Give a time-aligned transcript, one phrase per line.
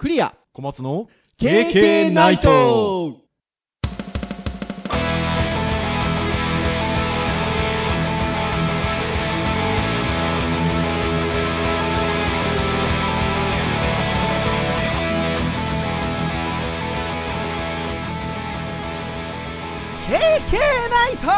[0.00, 0.34] クリア。
[0.54, 2.48] 小松の KK ナイト。
[20.88, 21.28] ナイト。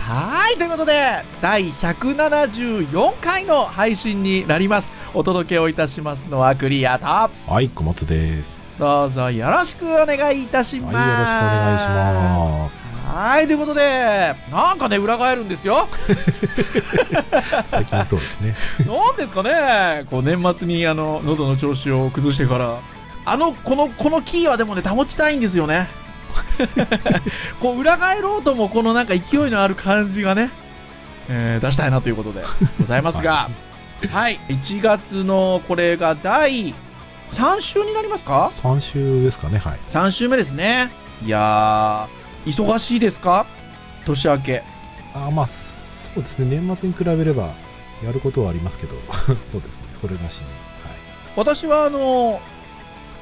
[0.00, 8.56] はいということで第174回の配信になりますお届けをいたしますのはクリアとはい小松です。
[8.78, 10.96] どうぞよろしくお願いいたします。
[10.96, 12.86] はいよろしくお願いします。
[13.06, 15.88] はいということでなんかね裏返るんですよ。
[17.70, 18.54] 最近そうですね。
[18.86, 20.06] なんですかね。
[20.10, 22.78] こう年末にあの喉の調子を崩してから。
[23.28, 25.88] あのこのこのキーはでもね保ちたいんですよね。
[27.60, 30.50] こう裏返ろうともこのなんか勢いのある感じがね、
[31.28, 32.44] えー出したいなということで
[32.78, 33.32] ございますが。
[33.32, 33.65] はい、
[34.02, 36.74] 1月のこれが第
[37.32, 39.78] 3週になりますか？3週ですかねはい。
[39.90, 40.90] 3週目ですね。
[41.24, 43.46] いやー忙しいですか？
[44.04, 44.62] 年明け。
[45.14, 46.58] あまあそうですね。
[46.60, 47.52] 年末に比べれば
[48.04, 48.96] やることはありますけど。
[49.44, 49.86] そうですね。
[49.94, 50.46] それなしに。
[51.36, 52.40] 私はあの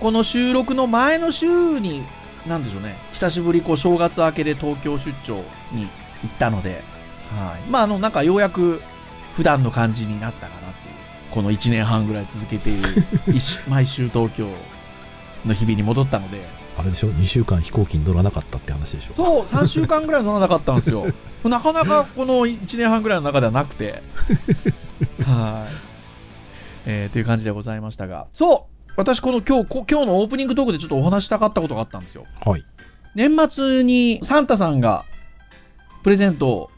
[0.00, 2.04] この収録の前の週に
[2.46, 2.96] なんでしょうね。
[3.12, 5.36] 久しぶりこう正月明けで東京出張
[5.72, 5.88] に
[6.22, 6.82] 行ったので、
[7.38, 8.82] はい、まああのなんかようやく
[9.34, 10.63] 普段の感じになったかな
[11.34, 12.88] この1年半ぐらい続けている
[13.68, 14.48] 毎週東京
[15.44, 16.46] の日々に戻ったので。
[16.76, 19.14] あれでしょ？2週間飛行機に乗らなかったって話でしょ？
[19.14, 21.06] そう3週間ぐらい乗らなかったんですよ。
[21.44, 24.02] なかなかこの1年半ぐらいの中ではなくて。
[25.24, 25.72] はい、
[26.86, 28.26] えー、という感じでございましたが。
[28.32, 32.24] そう私この今日こ今日のオープニングトークでちょっとお話したかったことがあったんですよ。
[32.44, 32.64] はい。
[33.16, 35.04] 年末にサンタさんが
[36.04, 36.70] プレゼントを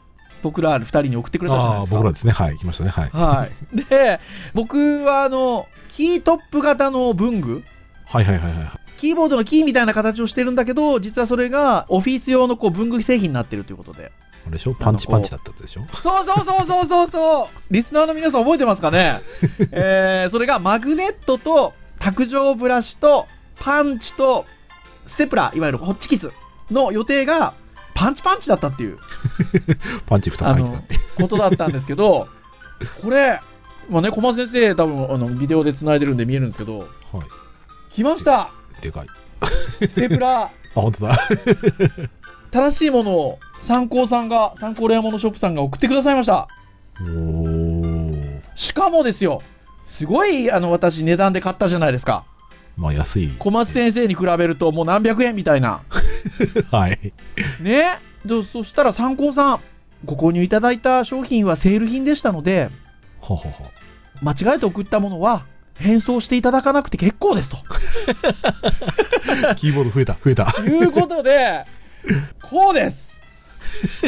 [0.47, 1.95] 僕ら2人に送ってくれたじゃないですか。
[1.97, 2.31] 僕らですね。
[2.31, 2.89] はい来ましたね。
[2.89, 3.09] はい。
[3.11, 3.75] はい。
[3.89, 4.19] で
[4.53, 7.63] 僕はあのキートップ型の文具。
[8.05, 8.71] はいはいはいはいはい。
[8.97, 14.11] キーボードのキーみたいな形をしてるんだけど実はそれがオフィス用のこう文具製品になってるということで。
[14.43, 14.73] あれでしょ？
[14.73, 15.85] パンチパンチだったでしょ？
[15.93, 17.47] そうそうそうそうそうそう。
[17.73, 19.15] リスナーの皆さん覚えてますかね？
[19.71, 23.27] えー、それがマグネットと卓上ブラシと
[23.59, 24.45] パンチと
[25.05, 26.31] ステプラーいわゆるホッチキス
[26.71, 27.53] の予定が
[27.97, 28.99] パンチパンチだったっていう。
[30.05, 32.27] パンチ2つ入ってたってことだったんですけど
[33.01, 33.41] これ、
[33.89, 36.87] まあね、小松先生多分あのビデオで繋いでるんで見えるんですけどはい。
[37.91, 38.51] 来ました。
[38.81, 39.07] でかい。
[39.79, 40.43] ステプラ。
[40.43, 40.43] ー
[40.77, 41.17] あ本当だ。
[42.51, 46.47] 正しいものを参考さんが参考レアモノショップさんが送ってくださいました。
[48.53, 49.41] しかもですよ
[49.87, 52.25] すごいあの私値段で買ったじゃないですか
[52.77, 53.29] まあ安い。
[53.39, 55.81] 小松先生に比べるともう何百円みたいな。
[56.71, 57.13] はい。
[57.59, 57.99] ね？
[58.25, 59.59] でそしたら参考さん
[60.05, 62.69] ご購入いただいた商品はセール品でしたので
[63.21, 63.71] ははは
[64.21, 65.45] 間違えて送ったものは
[65.75, 67.57] 返送していただかなくて結構ですと。
[69.55, 70.53] キーボード増えた増えた。
[70.65, 71.65] いうことで
[72.41, 73.07] こうです。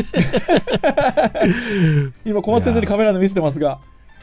[2.25, 3.80] 今小松先生にカメラで見せてますが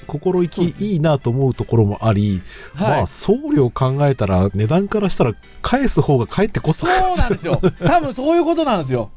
[0.06, 2.42] 心意気いいなと思うところもあり、
[2.74, 7.60] はいまあ送料考えたら値段からしたら返す方が返ってこそそうなんですよ。
[7.84, 9.10] 多分そういうことなんですよ。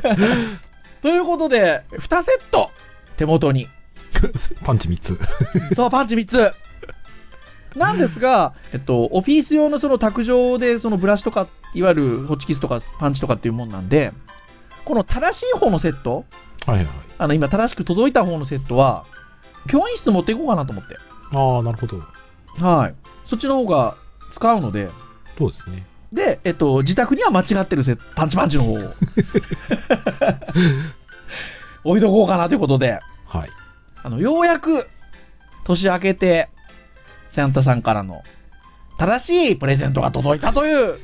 [1.02, 2.70] ということで、2セット、
[3.16, 3.68] 手元に。
[4.64, 5.18] パンチ3つ
[5.74, 6.52] そう、パンチ3つ。
[7.76, 14.12] なんですが、えっと、オフィス用のその卓上で、そのブラシとか、いわゆるホッチキスとかパンチとかっていうもんなんで、
[14.84, 16.24] この正しい方のセット、
[16.66, 19.04] はいはいはいあの、今正しく届いた方のセットは、
[19.68, 20.96] 教員室持っていこうかなと思って。
[21.32, 22.00] ああなるほど。
[22.58, 22.94] はい。
[23.26, 23.96] そっちの方が
[24.32, 24.90] 使うので、
[25.38, 25.86] そうですね。
[26.12, 28.78] で、えっと、自宅には間違ってるセットパンチパンチの方を。
[31.84, 33.50] 置いとこうかなということで、はい。
[34.02, 34.88] あの、ようやく
[35.64, 36.48] 年明けて、
[37.30, 38.22] サンタさんからの
[38.98, 40.96] 正しいプレゼントが届いたという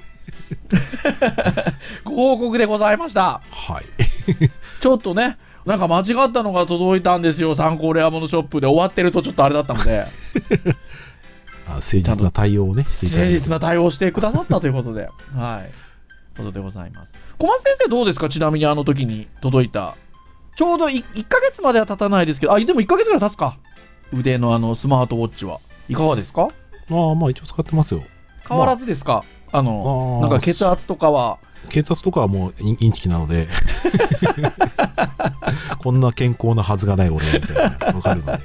[2.04, 3.40] ご報告でございました。
[3.50, 3.84] はい。
[4.80, 10.04] ちょっとね、なんか間違ったのが届いたんですよ、参考レアモノショップで終わってるとちょっとあれだったので、
[11.66, 15.70] あ誠実な対応をね誠実な対応をしてくださったということで、 はい。
[16.36, 17.12] ことでございます。
[17.38, 18.28] 小松先生どうですか？
[18.28, 19.96] ちなみにあの時に届いた。
[20.56, 23.58] ちょうど 1, 1ヶ月までは経たないですけど、あ、でも1ヶ月ぐらい経つか。
[24.12, 25.60] 腕のあのスマートウォッチは。
[25.88, 26.48] いかがですか？
[26.90, 28.02] ああまあ一応使ってますよ
[28.48, 31.38] 変わらずですか、あの、あーなんか血圧とかは、
[31.68, 33.48] 血圧とかはもうインチキなので
[35.78, 37.62] こんな健康なはずがない俺みたいな
[37.92, 38.42] わかるので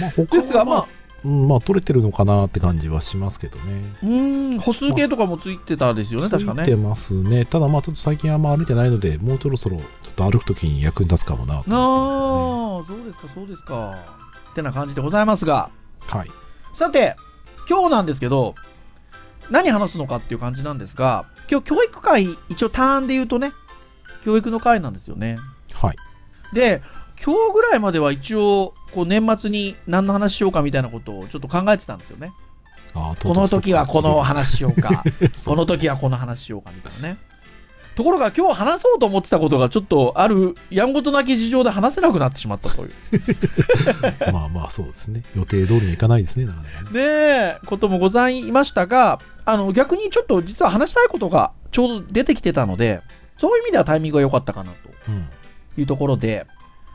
[0.00, 0.88] まあ他はですが、まあ、
[1.24, 6.64] うん、まあ取れてるのかなって感じはしますけどねうーん、歩数計とかもついてたですよね、確かね。
[6.64, 14.22] ついてますねただまあちょっと最近はあんま歩いてないのでもうそろそろちょっと歩くときに役に立つかもなと思ってますねああ、そうですか、そうですか。
[14.50, 15.70] ってな感じでございますが、
[16.00, 16.30] はい。
[16.74, 17.16] さて、
[17.68, 18.54] 今日なんですけど、
[19.50, 23.52] 何話すのかっていう感じなんですが、今日教育会、一応ターンで言うとね、
[24.24, 25.38] 教育の会なんですよね。
[25.72, 25.96] はい。
[26.54, 26.82] で、
[27.24, 32.32] 今日ぐらいまでは一応、こう年末に何の話しようかみたいなことをちょっと考えてたんですよね。
[32.94, 35.02] あこの時はこの話しようか、
[35.46, 35.82] この時。
[35.82, 37.16] 時はこの話しようかみたいなね。
[37.94, 42.90] ところが今日話そうと思ってたことがちょっとあるやんごとなき事情で話せなくなってしまったという。
[44.32, 45.22] まあまあそうですね。
[45.36, 46.98] 予定通りにはいかないですね、なかなかね。
[46.98, 53.02] ねえ、こともございましたが、あの逆にちょっと実は話したいことがちょうど出てきてたので、
[53.36, 54.72] そういう意味ではタイミングが良かったかな
[55.08, 55.28] うん。
[55.74, 56.46] というところで、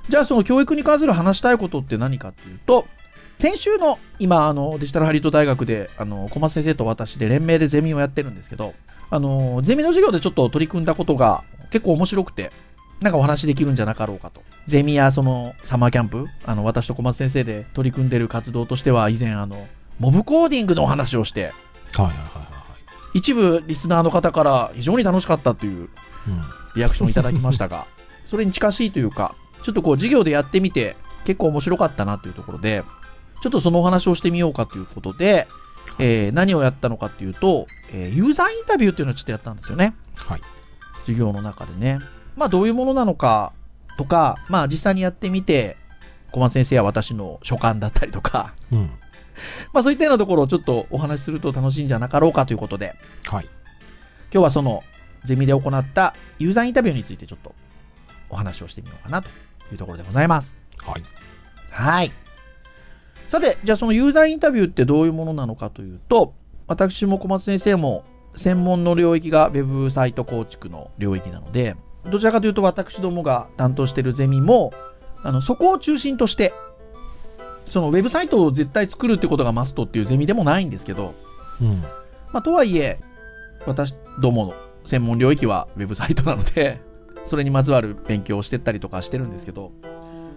[0.09, 2.87] じゃあその教育に関する話したいことって何かっていうと、
[3.39, 8.73] 先週の今、あのデジタルハリウッド大学であの小松先生と私で連名でゼミをやってるんですけど、
[9.09, 12.51] あのゼミの授業でちょっと取り組んだことが結構面白くて、
[13.01, 14.41] なんかお話できるんじゃなかろうかと。
[14.67, 19.67] ゼミやそのサマーキャンプ、あの私と小松先生で取り組んでる活動としては以前あの、
[19.99, 21.51] モブコーディングのお話をして、
[21.93, 22.47] はいはいはいは
[23.13, 25.75] 一部リスナーの方から非常に楽しかったというい。
[25.79, 25.89] うん。
[26.75, 27.87] リアクションをいただきましたが、
[28.27, 29.33] それに近しいというか、
[29.63, 30.95] ちょっとこう授業でやってみて
[31.25, 32.83] 結構面白かったなというところで、
[33.41, 35.47] ちょっとそのお話をしてみようかということで、
[35.99, 39.95] えー何をやったのかというと、えーユーザーインタビューっていうのをちょっとやったんですよね。
[40.15, 40.41] はい。
[41.01, 41.99] 授業の中でね。
[42.35, 43.53] まあどういうものなのか
[43.97, 45.77] とか、まあ実際にやってみて、
[46.31, 48.89] 小松先生や私の所感だったりとか、うん。
[49.73, 52.95] まあそういったようなところをちょっとお話しすると楽しいんじゃなかろうかということで、
[53.25, 53.45] はい。
[54.31, 54.83] 今日はその
[55.25, 57.55] ゼミで行ったユーザーインタビューについてちょっと
[58.29, 59.29] お話をしてみようかなと
[59.71, 60.55] いうところでございます。
[60.77, 61.03] はい。
[61.71, 62.11] はい。
[63.29, 66.33] さて、じゃあそのユーザーインタビューってどういうものなのかというと、
[66.67, 68.03] 私も小松先生も
[68.35, 71.75] 専門の領域がウェブサイト構築の領域なので、
[72.09, 74.71] どちらかというと私どもが担当しているゼミも、
[75.23, 76.53] あのそこを中心として、
[77.65, 81.13] そのウェブサイトを絶対作るってことがマストっていうゼミでもないんですけど、
[81.61, 81.81] うん。
[82.31, 82.99] まあ、とはいえ、
[83.65, 84.53] 私どもの
[84.85, 86.79] 専門領域はウェブサイトなので、
[87.25, 89.73] それにまつわる勉強をしてったりとかしてるんですけど、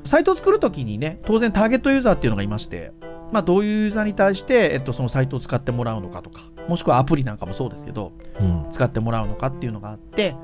[0.05, 2.93] サイトを作るときにね、当然ターゲットユーザーっていうのがいまして、
[3.33, 8.67] まあ、どういうユーザーに対して、えっと、そのサイトを使ってもらうのかとか、もしくはアプリなんかもそうですけど、うん。
[8.73, 10.35] 使ってもらうのかっていうのがあって、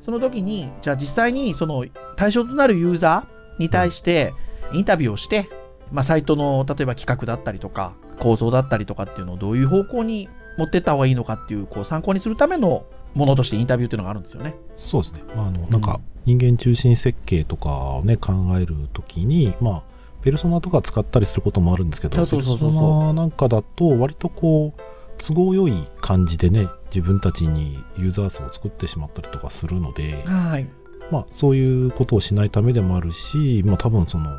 [0.00, 1.84] その時に、じゃあ実際にその
[2.16, 4.32] 対象となるユーザーに対して
[4.72, 5.48] インタビューをして、
[5.90, 10.28] まあ、サイトの例えば企画だったりとか、構造だったりとかっていうのをどういう方向に
[10.58, 12.84] 持ってった方がいいのかっていう、こう参考にするための
[13.14, 14.54] ものとしてインタビューっていうのがあるんですよね。
[14.74, 15.22] そうですね。
[15.34, 19.82] まあ、あの、なんか、人間中心設計とかをね、考えるときに、まあ、
[20.22, 24.80] ペルソナとか使ったりすることもあるんですけど、ペルソナなんかだと、割とこう、
[25.18, 30.68] 都合良い感じでね、自分たちにユーザー数を作ってしまったりとかするので、はい。
[31.12, 34.30] まあ、そういうことをしないためでもあるし、まあ、多分その、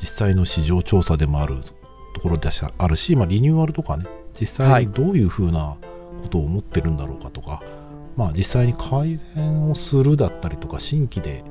[0.00, 1.60] 実際の市場調査でもある
[2.14, 5.76] ところでしあるし、まあ、リニューアルとかね、実はい際にどういうふうな
[6.22, 7.62] ことを思ってるんだろうかとか、
[8.20, 11.42] まあ、実際に改善をするだったりとか、新規で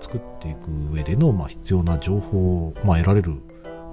[0.00, 3.34] 作っていく上での、まあ、必要な情報を、まあ、得られる、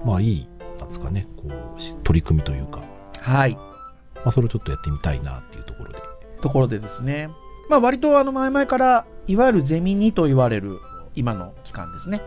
[0.05, 0.49] まあ、いい、
[0.79, 2.83] なんですかね、こう、し取り組みというか、
[3.19, 3.55] はい。
[3.55, 5.99] まあ、それをちょっとやってみたいなっていうところで。
[6.41, 7.29] ところでですね、
[7.69, 10.79] まあ、割とあの前々から、いわゆるゼミ2と言われる
[11.15, 12.21] 今の期間ですね、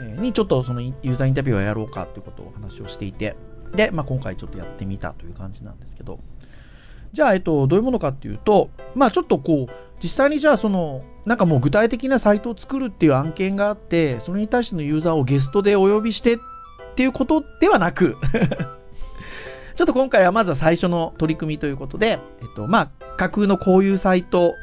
[0.00, 3.36] えーにちょっとそのユーザーインタビューをやろうかということをお話をしていて、
[3.74, 6.18] で、まあ、今回ちょっとやってみたという感じなんですけど、
[7.14, 16.38] じゃあ、えっと、どういうものかっていうと、まあ、ちょっとこう、実際にじゃあ、その、なんかもう具体的なサイトを作るっていう案件があって、それに対してのユーザーをゲストでお呼びしてっ
[16.96, 18.16] ていうことではなく、
[19.76, 24.54] ちょっと今回はまずは最初の取り組みということで、えっと、まあ、架空のこういうサイト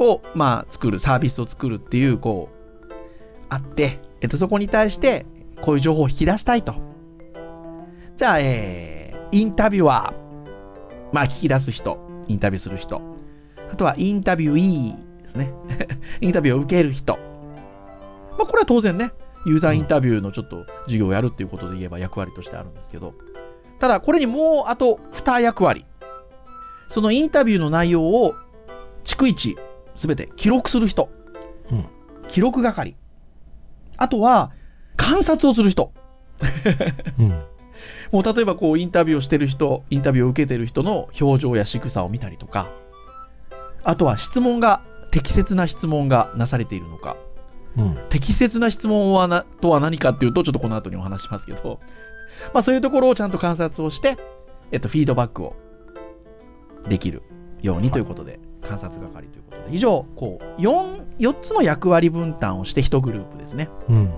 [0.00, 2.92] を、まあ、作る、サービスを作るっていう、こう、
[3.48, 5.24] あって、えっと、そこに対して、
[5.62, 6.74] こういう情報を引き出したいと。
[8.16, 10.19] じゃあ、えー、インタビュアー、
[11.12, 11.98] まあ、聞き出す人、
[12.28, 13.00] インタビューする人。
[13.70, 15.52] あとは、インタビューイーですね。
[16.20, 17.18] インタビューを受ける人。
[18.38, 19.12] まあ、これは当然ね、
[19.46, 23.14] ユーザーインタビューのちょっと授業をやるっていうことで言えば役割としてあるんですけど、
[23.78, 25.86] ただ、これにもうあと2役割。
[26.88, 28.34] そのインタビューの内容を
[29.04, 29.56] 逐一
[29.94, 31.08] すべて記録する人。
[31.70, 31.84] うん
[32.28, 32.96] 記録係。
[33.96, 34.52] あとは、
[34.96, 35.92] 観察をする人。
[37.18, 37.42] うん。
[38.12, 42.68] もう例えばこうインタビューをしてる人、インタビューを受けてる人の表情や仕草を見たりとか、
[43.82, 44.80] あとは質問が、
[45.12, 47.16] 適切な質問がなされているのか。
[47.76, 47.98] うん。
[48.10, 51.80] 適切な質問はなとは何かっていうと、ちょっとこの後にお話しますけど、
[52.54, 54.18] まあそういうところをちゃんと観察をして、
[54.72, 55.56] えっと、フィードバックを
[56.88, 57.22] できる
[57.60, 63.68] ようにということで、観察係ということで、以上、こう、4、4つの役割分担をして1グループですね。
[63.88, 64.10] うん。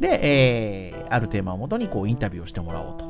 [0.00, 3.07] で、えーあるテーマをもとにこうインタビューをしてもらおうと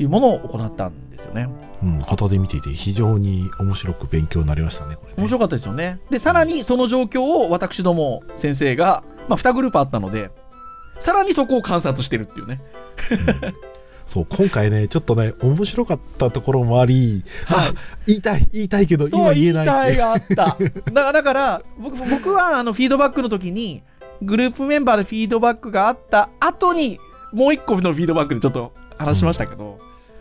[0.00, 1.48] いうものを行ったんですよね。
[1.82, 6.00] うん、旗で見ていて非常に面白く勉強になりましたね、これね面白かったですよね。
[6.10, 10.30] で、さらにその状況を私ども先生が、まあ、2グループあったので、
[10.98, 12.60] さらにそこを観察してるっていうね。
[13.10, 13.70] うん
[14.10, 17.72] そう、今回ね、ちょっとね、面白かったところもあり、はいあ
[18.08, 20.56] 言いたい、言いたいけど、今言えない言いたいがあった。
[20.90, 23.84] だから、だから僕僕はあのフィードバックの時に、
[24.20, 26.98] グループメンバーでフィードバックがあった後に、
[27.32, 29.78] もう一個のフィードバックでちょっと話しましたけど、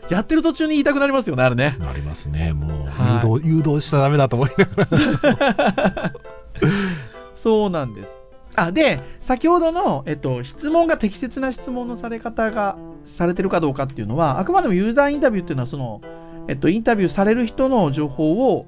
[0.09, 1.77] やってる途中に言いたくなりますよね、あれね。
[1.79, 6.13] なりますね、もう、はい誘導、誘導しちゃダメだと思いながら。
[7.35, 8.15] そうなんです。
[8.55, 16.01] あ、で、先ほどの、えっと、質問が適切な質問のされ方がされてるかどうかっていうのは、あくまでもユーザーインタビューっていうのは、その、
[16.47, 18.65] えっと、インタビューされる人の情報を、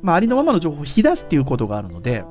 [0.00, 2.24] まあ、ありのままの情報を引き出すっていうことがあるので、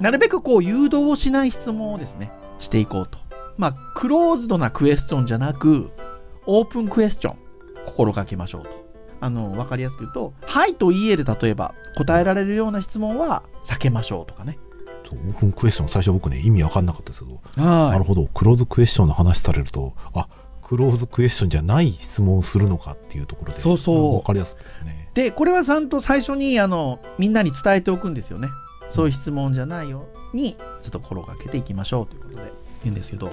[0.00, 3.18] なるべくこう、誘導をしない質問をですね、していこうと。
[3.58, 5.90] まあ、クローズドなクエスチョンじゃなく、
[6.46, 7.36] オープンクエスチョン、
[7.86, 8.90] 心がけましょうと。
[9.20, 14.58] あの、わかりやすく言うと、はいといいえで例えば答えられるような質問は避けましょうとかね。
[15.12, 20.28] オープンクエスチョン、最初僕ね、意味わかんなかったですけど、はなるほど、クローズクエスチョンの話されると、あ
[20.62, 25.10] クローズクエスチョンじゃない質問をするのかっていうところで、そうそうわかりやすかったですね。
[25.14, 28.48] で、これはちゃんと最初にあのみんなに伝えておくんですよね。
[28.88, 32.52] そういう質問じゃないように、ちょっと心がけていきましょうということで
[32.84, 33.32] 言うんですけど、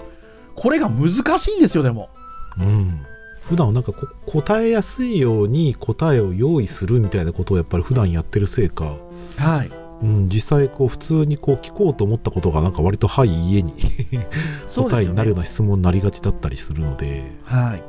[0.56, 2.10] これが難しいんですよ、でも。
[2.58, 3.06] うん。
[3.50, 8.98] 普段はなんかこ答えやすいように答えを用意するみたいなことをやっぱり普段やってるせいか、
[9.38, 9.72] はい。
[10.02, 13.74] うん、実際こう普通にこう聞こうと思ったことがなんか割とはい家に
[14.76, 17.84] 答えになるような質問になりがちだったりするので、はい。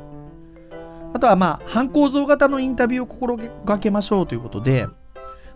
[1.13, 4.87] あとは、まあ、反構造型のインタビューを心がけましょうということで、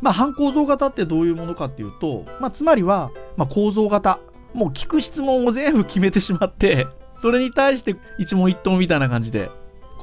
[0.01, 4.19] まあ、反構造型ってどういうものかっていうと、まあ、つまりは、まあ、構造型。
[4.53, 6.85] もう聞く質問を全部決めてしまって、
[7.21, 9.49] それに対して一問一答みたいな感じで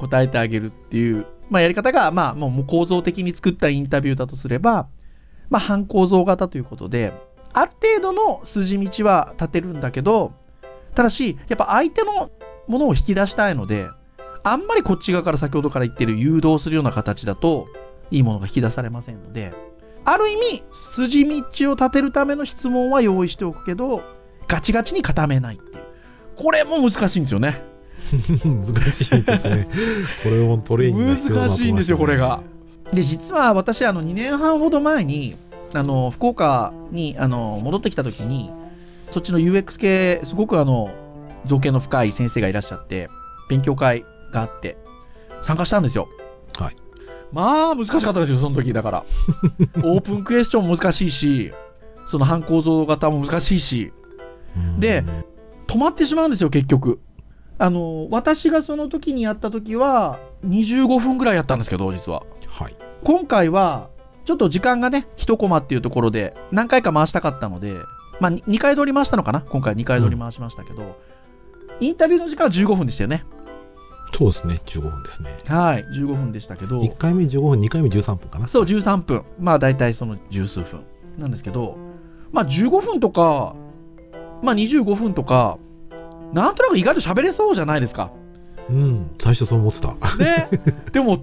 [0.01, 4.87] 答えてあげるっていう、まあ、やり方が、まあ、もう構造的に作ったインタビューだとすれば、
[5.49, 7.13] まあ、反構造型ということで、
[7.53, 10.33] ある程度の筋道は立てるんだけど、
[10.95, 12.31] ただし、やっぱ相手の
[12.67, 13.87] ものを引き出したいので、
[14.43, 17.67] あんまりこっち側から先ほどから言ってる誘導するような形だと、
[18.09, 19.53] いいものが引き出されませんので、
[20.03, 24.01] ある意味、筋道を立てるための質問は用意しておくけど、
[24.47, 25.83] ガチガチに固めないっていう。
[26.35, 27.63] これも難しいんですよね。
[28.43, 29.67] 難しいですね。
[30.23, 32.41] これもトレーニングね難しいんですよこれが。
[32.93, 35.37] で、実は私、あの、2年半ほど前に、
[35.73, 38.51] あの、福岡に、あの、戻ってきた時に、
[39.11, 40.91] そっちの UX 系、すごくあの、
[41.45, 43.09] 造形の深い先生がいらっしゃって、
[43.49, 44.03] 勉強会
[44.33, 44.77] があって、
[45.41, 46.09] 参加したんですよ。
[46.57, 46.75] はい。
[47.31, 49.03] まあ、難しかったですよ、その時だから。
[49.83, 51.53] オープンクエスチョンも難しいし、
[52.05, 53.93] その反構造型も難しいし、
[54.57, 55.03] うんで
[55.67, 56.99] 止まってしまうんですよ、結局。
[57.61, 62.23] あの、私がその時にやった時は、25分ぐらいやったんですけど、実は。
[62.47, 62.75] はい。
[63.03, 63.89] 今回は、
[64.25, 67.75] ちょっと時間がね、一コマっていうところで、何回か回したかったので、
[68.19, 69.41] まあ、2回撮り回したのかな？
[69.41, 70.97] 今回2回撮り回しましたけど、
[71.79, 73.25] インタビューの時間は15分でしたよね。
[74.11, 75.37] そうですね、15分ですね。
[75.45, 78.47] はい、15分でしたけど、1回目15分、2回目13分かな。
[78.47, 79.23] そう、13分。
[79.39, 80.81] まあ、大体その十数分
[81.19, 81.77] なんですけど、
[82.31, 83.55] まあ、15分とか、
[84.41, 85.59] まあ、25分とか、
[86.33, 88.11] なんとなく意外と喋れそうじゃないですか。
[88.69, 89.93] うん、最初そう思ってた。
[90.17, 90.47] ね。
[90.93, 91.19] でも、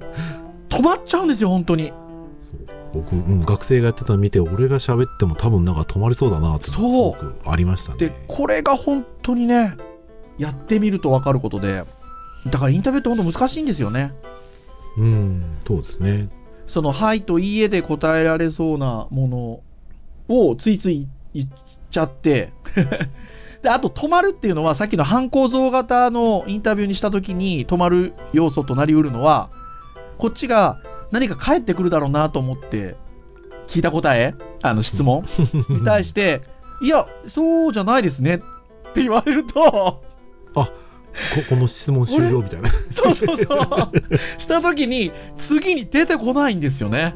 [0.68, 1.92] 止まっちゃうんですよ、本当に。
[2.40, 7.98] そう僕、うん、学生がやってたの見て、俺が喋っても多分なんか止まりそうだなってすごくありましたね。
[7.98, 9.76] で、これが本当にね、
[10.38, 11.84] やってみると分かることで、
[12.46, 14.12] だからインタビューって本当難しいんですよね。
[14.96, 16.28] うん、そうですね。
[16.66, 19.62] その、はいといいえで答えられそうなも
[20.28, 21.48] のをついつい言っ
[21.90, 22.52] ちゃって、
[23.62, 29.50] で、あと止まるっていうのは、さっきの反構造型のインタビューにしたときに止まる要素となりうるのは、
[30.18, 30.78] こっちが
[31.10, 32.96] 何か返ってくるだろうなと思って
[33.66, 35.24] 聞いた答え、あの質問
[35.70, 36.42] に対して、
[36.80, 38.38] いや、そうじゃないですねっ
[38.92, 40.02] て言われると、
[40.54, 40.72] こ
[41.48, 42.70] この質問終了みたいな。
[42.94, 44.38] そうそうそう。
[44.38, 47.14] したときに、次に出てこないんですよね。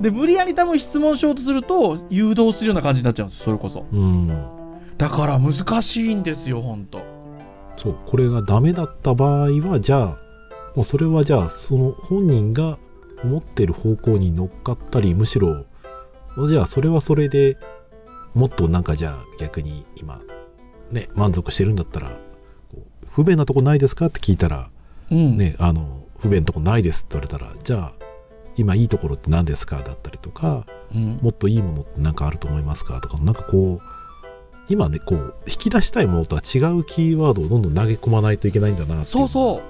[0.00, 3.84] で、無理やり多分質問しようとすると、誘導するような感じになっちゃうんですそれこそ。
[3.92, 4.59] うん。
[5.00, 7.00] だから難しいんですよ、ほんと。
[7.78, 10.18] そう、これがダメだった場合は、じゃあ、
[10.76, 12.78] もうそれはじゃあ、その本人が
[13.24, 15.64] 思ってる方向に乗っかったり、むしろ、
[16.46, 17.56] じゃあ、それはそれで
[18.34, 20.20] もっとなんかじゃあ、逆に今、
[20.90, 22.12] ね、満足してるんだったら、
[23.08, 24.68] 不便なとこないですかって聞いたら、
[25.10, 25.38] うん。
[25.38, 27.92] ね、あの、不便なとこないですって言われたら、じゃあ、
[28.54, 31.18] 今いいところって何ですかだったりとか、うん。
[31.22, 33.99] もっといいものって何かあると思いますかとか、なんかこう、
[34.70, 39.62] 今ねこう引き出したいものとは違うキーワードをどんどん投げ込まないといけないんだなそうそ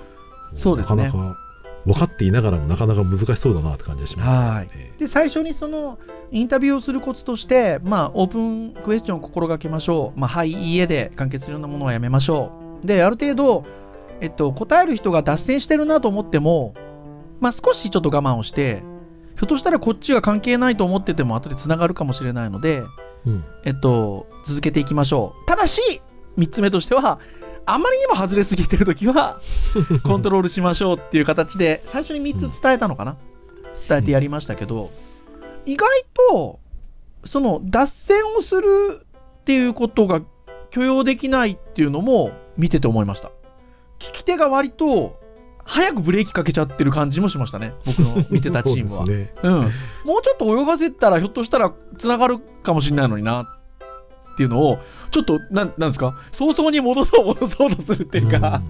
[0.52, 0.56] う。
[0.56, 1.04] そうですね。
[1.04, 1.38] なかなか
[1.86, 4.92] 分かっていながらもなかなか難しそうだなって感じがしますね。
[4.98, 5.98] で最初にその
[6.30, 12.52] インタビューをするコツとして、まあ、オープンクエスチョンを心がけましょう、まあ、はい、いいえで完結するようなものはやめましょ
[12.84, 12.86] う。
[12.86, 13.64] である程度、
[14.20, 16.74] えっと、答える人が脱線してるなと思っても、
[17.40, 18.82] まあ、少しちょっと我慢をして
[19.36, 22.82] ひょっとしたらこっちが関係ないと思ってても後でつながるかもしれないので、
[23.26, 23.44] うん。
[23.64, 25.46] えっと、続けていきましょう。
[25.46, 26.02] ただし
[26.38, 27.18] 3つ目としては
[27.66, 29.40] あまりにも外れすぎてるときは
[30.04, 33.16] コントロールしましょうっていう形で最初に3つ伝えたのかな、
[33.88, 34.90] 伝えてやりましたけど、
[35.66, 35.88] 意外
[36.30, 36.58] と
[37.24, 38.66] その脱線をする
[39.40, 40.22] っていうことが
[40.70, 43.30] 許容できないっていうのも見てて思いました。
[43.98, 45.19] 聞き手が割と
[45.70, 47.74] 早くブレーキかけちゃってる感じもしましたね。
[47.86, 48.96] 僕の見てたチームは。
[48.98, 49.40] そうですね。
[49.44, 49.66] うん、もう
[50.22, 53.46] ちょっと泳がせたらひょっとしたらつながるかもしれないのになっ
[54.36, 54.78] ていうのを
[55.12, 56.16] ちょっとなんなんですか？
[56.32, 58.62] 早々に戻そう戻そうとするっていうか、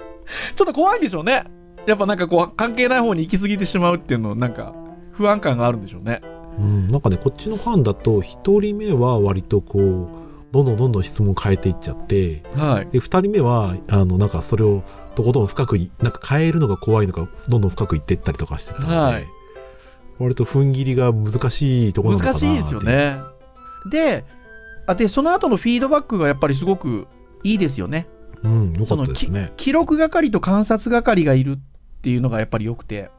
[0.56, 1.44] ちょっと怖いんでしょうね。
[1.86, 4.72] やっぱなんかこう関係ない方に行き過ぎてしまうっていうのなんか
[5.12, 6.22] 不安感があるんでしょうね。
[6.58, 6.64] うん。
[6.64, 10.25] うんなんかねこっちのファンだと1人目は割とこう
[10.56, 12.88] どんどんどんどん質問変えていっちゃってはい。
[12.90, 14.82] で2人目はあのなんかそれを
[15.14, 19.26] とことん深くいなんか変えるのが怖いのかどんどん深くいっていったりとかしてたので、はい。
[20.18, 23.18] 割と踏ん切りが難しいところなのかな難しいですよね。
[23.90, 24.24] で
[24.86, 27.06] あでその後のフィードバックがやっぱりすごく
[27.42, 28.06] いいですよね。
[28.42, 29.52] ううんよかったですね。
[29.56, 33.10] 記録係と観察係がいるっていうのがやっぱり良くて。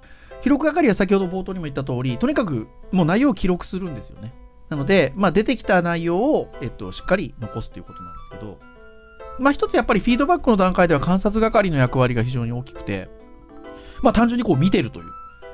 [0.42, 4.34] 記録係は先ほど冒頭にも言った通りとにかくもう内容を記録するんですよね
[4.70, 8.60] なので、まあ、出てきた内容を、えっと、しっかり残すということなんですけど、
[9.40, 13.10] まあ、一つやっぱりフィードバックの段階では観察係の役割が非常に大きくて、
[14.02, 15.06] まあ、単純にこう見てるという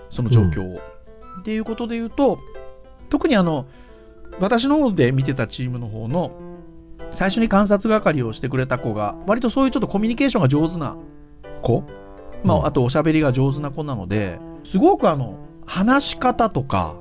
[0.10, 0.79] その状況を。
[1.41, 2.39] っていうことで言うと
[3.10, 3.65] 特にあの
[4.39, 6.32] 私の方で見てたチームの方の
[7.12, 10.98] 最初に観察係をしてくれた子が割とそういうちょっとコミュニケーションが上手な
[11.62, 11.84] 子、
[12.43, 12.63] まうん。
[12.63, 16.95] あ、あとおしゃべりが上手な子なのですごくあの話し方とか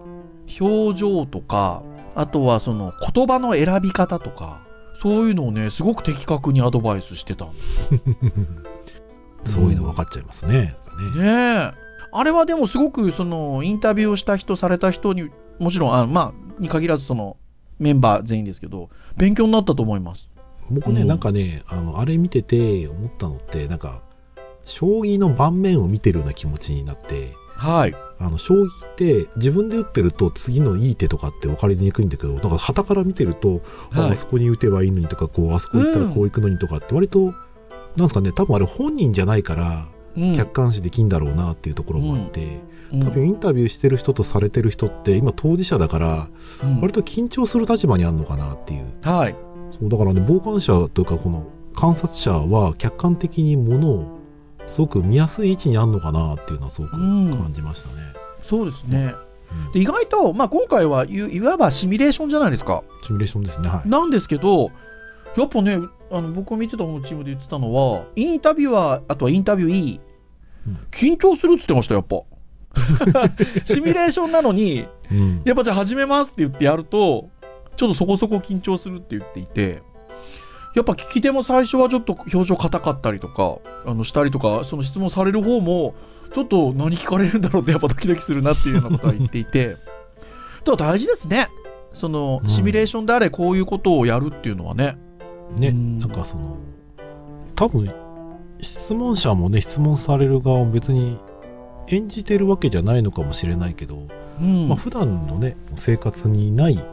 [0.60, 1.82] 表情とか
[2.14, 4.60] あとはその言葉の選び方とか
[5.00, 7.90] そういうのをねすごく的確にアドバイスしてたんです
[9.52, 10.76] そういうの分かっちゃいますね。
[10.96, 11.18] なん。
[11.18, 11.82] ねえ。
[12.12, 17.36] あれはでもすごくそのインタビューをした人された人にもちろんあまあに限らずその
[17.78, 20.30] メンバー全員ですけど勉強になったと思います。
[20.70, 21.08] 僕ね、うん。
[21.08, 24.02] なんかねあのあれ見てて思ったのってなんか
[24.64, 27.94] 将棋の盤面を見てるような気持ちになってはい。
[28.18, 33.62] あの将棋って自分で打ってると次のいい手とかって分かりにくいんだけどなんか旗から見てると、
[33.92, 34.10] あはい。
[34.12, 37.34] あそこに打てばいいのにとかこうあそこ行ったらこう行くのにとかって割と、なん
[37.96, 39.86] ですかね多分あれ本人じゃないから
[40.16, 40.34] うん。
[40.34, 42.62] 客観視できんだろうなっていうところもあって、
[42.92, 43.00] うん。
[43.00, 46.28] 多分インタビューしてる人とされてる人って今当事者だから
[46.62, 46.80] うん。
[46.80, 48.86] 割と緊張する立場にあるのかなっていう。
[49.02, 49.36] はい。
[49.78, 54.21] そうだからね傍観者というかこの観察者は客観的にものを
[54.72, 57.94] すごく見やすい位置にあるのかなっていうのはすごくうん感じましたね。
[58.42, 59.14] そうですね
[59.66, 63.68] うんで意外と、まあ、今回はいいわばシミュレーションじゃないですかシミュレーションですね。
[63.68, 63.88] はい。
[63.88, 64.70] なんですけど
[65.36, 65.78] やっぱね
[66.10, 70.00] あの僕が見てた方のチームで言ってたのはインタビュアーあとはインタビュー E
[70.66, 72.22] うん緊張するっつってましたやっぱ
[73.64, 75.42] シミュレーションなのにうん。
[75.44, 77.28] やっぱじゃあ始めますって言ってやると、
[77.76, 79.82] ちょっとそこそこ緊張するって言っていて、
[80.74, 85.94] やっぱ聞き手も最初はちょっと表情硬かったりとか、あのしたりとか、その質問される方も、
[86.32, 89.76] ちょっと何聞かれるんだろうってやっぱドキドキするなっていうようなことは言っていて、
[90.64, 91.48] だから大事ですね。
[91.92, 94.96] そのうんシミュレーションであれこういうことをやるっていうのはね。
[95.58, 96.56] ね、うんなんかその
[97.54, 97.92] 多分
[98.62, 101.18] 質問者もね質問される側も別に
[101.88, 104.08] 演じてるわけじゃないのかもしれないけど、
[104.40, 106.84] うんまあ普段のね生活にないこ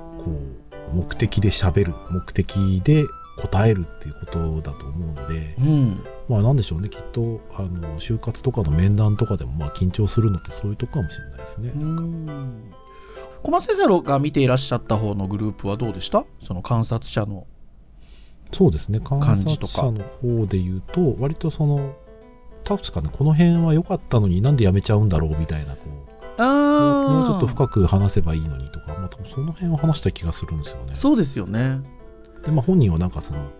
[0.94, 3.06] う目的で喋る目的で
[3.41, 11.71] 答えるっていうことだと思うのでうんまあなんでしょうねきっとあの就活とかの面談とかでもまあ緊張するのってそういうとこかもしれないですね。
[11.75, 12.34] なんか
[13.41, 16.25] 小松先生が見ていらっしゃった方のグループはどうでした？
[16.45, 17.47] その観察者の。
[18.52, 21.95] そうですね観察者の方で言うと割とその
[22.65, 27.49] 確かねこの辺は良かったのになんでやめちゃうんだろうみたいなこうあもうちょっとく。
[27.52, 30.95] 深く話せばいいのにとか、まあ、その辺を話した気がするんですよね。
[30.95, 31.80] そうですよね。
[32.45, 33.52] で、まあ、本人はなんかその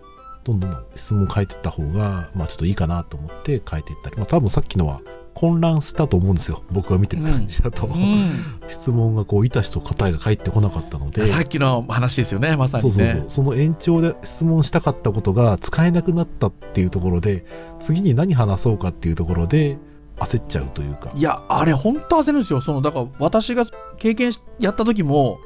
[0.44, 5.02] どんどん質問変えていった方が、まあ、ちょっといいかなと思って変えていったり、まあ、多分さっきのは
[5.40, 6.64] 混乱したと思うんですよ。
[6.70, 8.30] 僕が見てる感じだと、うん。
[8.68, 11.28] 質問がこういた人答えが返ってこなかったので。
[11.28, 12.92] さっきの話ですよね、まさにね。
[12.92, 13.30] そうそうそう。
[13.30, 17.46] その延長で質問したかったことが使えなくなったっていうところで
[17.80, 19.78] 次に何話そうかっていうところで
[20.18, 21.12] 焦っちゃうというか。
[21.16, 22.60] いや、あれ、本当焦るんですよ。
[22.60, 23.66] そのだから、私が
[23.98, 25.40] 経験しやった時も、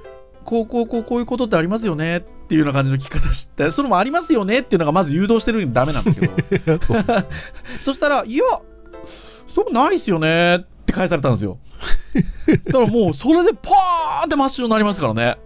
[0.43, 2.17] こうこうこうこういうことってありますよね。
[2.17, 6.79] ってっていうような感じの聞き方して、それもありますよねっていうのがまず誘導してるんでダメなんですけど。
[7.81, 8.43] そしたら、いや、
[9.53, 11.57] そうないっすよねって返されたんですよ。
[12.65, 15.37] だからもうそれでパーンって真っ白になりますからね。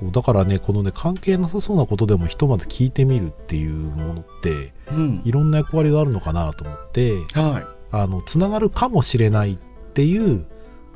[0.00, 9.58] そうだからねこのね関係なさそうなことでもひとまず聞いてみるっていうものって、うん、いろんな役割があるのかなと思って、はい、あのつながるかもしれないっ
[9.92, 10.46] ていう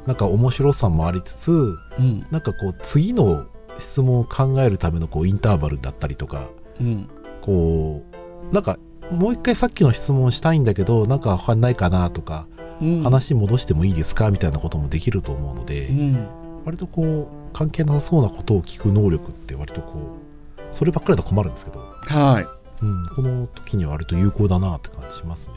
[0.06, 3.46] なんか面白さもありつつ、うん、なんかこう次の
[3.78, 6.48] 質問を考えるためのこうインターバルだったりとか、
[6.80, 7.08] うん、
[7.40, 8.02] こ
[8.50, 8.78] うなんか
[9.10, 12.46] もう一回さっきの質問したいんだけどなんか他ないかなとか、
[12.80, 16.26] うん、話戻してもいいですかみたいなこともできると思うので、うん、
[16.64, 20.18] 割とこう関係なさそうなことを聞く能力って割とこ
[20.58, 22.46] うそればっかりだと困るんですけど、はい。
[22.82, 25.54] うん、この時には割と有効だなって感じしますね。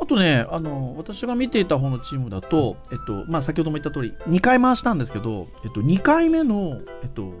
[0.00, 7.34] あとねあの、私が見ていた方のチームだと、えっとまあ、先ほども言った通り、2回回したんですけど、えっと、2回目の、えっと、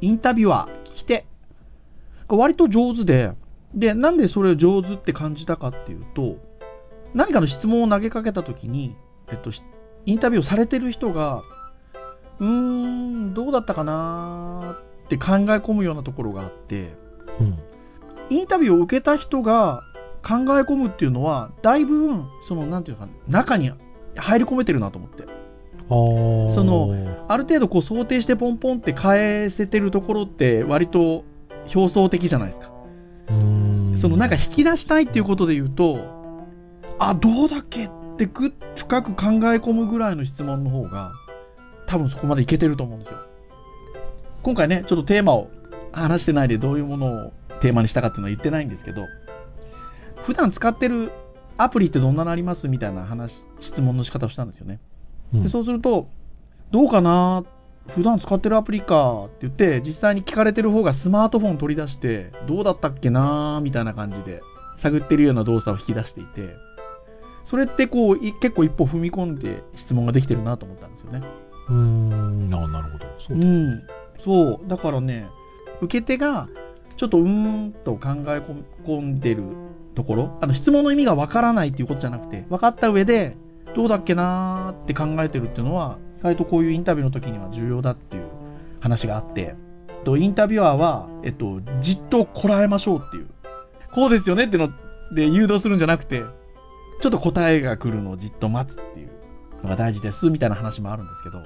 [0.00, 1.24] インタビュアー、聞き手
[2.28, 3.32] が割と上手で、
[3.74, 6.36] で、なんでそれを上手って感じたかっていうと、
[7.14, 8.96] 何かの質問を投げかけたときに、
[9.28, 9.50] えっと、
[10.04, 11.44] インタビューをされてる人が、
[12.40, 16.94] うーん、どうだったかなって考え込むようなところがあって、
[17.38, 17.58] うん、
[18.30, 19.82] インタビューを受けた人が
[20.22, 23.72] 考え込むっていうのは、だいぶ、その、なんていうか、中に
[24.16, 25.24] 入り込めてるなと思って。
[25.88, 26.94] その
[27.28, 31.24] ある程度こう想定してポンポンって返せてるところって割と
[31.74, 32.70] 表層的じゃないですか。
[33.98, 35.98] そのなんか引き出したいっていうことで言うと
[36.98, 37.86] あどうだっけ？
[37.86, 41.12] ってぐ深く考え込むぐらいの質問の方が
[41.88, 43.18] 多分そこまでいけてると思うんですよ。
[44.42, 45.50] 今回ねちょっとテーマを
[45.92, 49.02] 話してないでどういうものをテーマにしたかっていうのは言ってないんですけど
[50.22, 51.12] 普段使ってる
[51.56, 54.80] アプリってどんなのありますみたいな話、質問の仕方をしたんですよね。
[55.34, 56.08] うん、でそうすると、
[56.70, 57.44] どうかな
[57.88, 64.42] 普段使ってるアプリかって言って、実際に聞かれてる方がスマートフォン取り出して、どうだったっけなみたいな感じで、
[64.76, 66.50] 探ってるような動作を引き出していて、
[67.44, 71.22] それってこう、結構一歩踏み込んで質問ができてるなと思ったんですよね。
[71.68, 73.04] うーん、あなるほど。
[73.18, 73.66] そうですね。
[73.66, 73.82] うん、
[74.18, 74.68] そう。
[74.68, 75.28] だからね、
[75.80, 76.48] 受け手が、
[76.96, 78.42] ちょっとうーんと考え
[78.86, 79.42] 込んでる
[79.94, 83.36] ところ、あの質問の意味がわからないっていうことじゃなくて、分かった上で、
[83.74, 88.24] どうだっけなーって考えてるっていうのは、意外とこういうインタビューの時には重要だっていう
[88.80, 89.54] 話があって、
[90.04, 93.28] とインタビュアーは、えっと、じっとこらえましょうっていう、
[93.94, 94.72] こうですよねっていうの
[95.14, 96.22] で誘導するんじゃなくて、
[97.00, 99.10] ちょっと答えが来るのをじっと待つっていう
[99.62, 101.38] のが大事ですみたいな話もあるんですけど、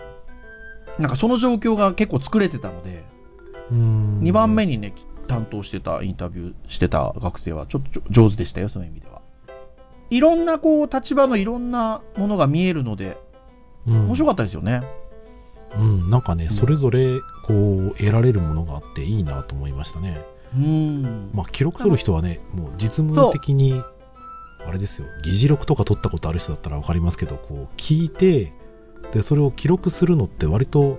[0.98, 3.04] なんかその状況が結構作れてたので、
[3.70, 4.94] 2番目にね、
[5.26, 9.20] 担当してたインタビューしてた学生はちょっと上手でしたよ、そういう意味では。
[10.10, 13.18] いろんなこう立場のいろんなものが見えるので、
[13.86, 14.82] うん、面白かったですよね。
[15.76, 20.24] うん、なんかね、うん、それぞれこう得られるものがあっていいなと思いましたね。
[20.56, 23.82] うん、まあ記録取る人はね、もう実務的に
[24.66, 28.52] あれですよ、議事録とか取ったことある人だったら分かりますけど、こう聞いて
[29.12, 30.98] でそれを記録するのって割と